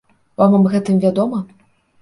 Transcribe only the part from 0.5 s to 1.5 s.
аб гэтым вядома?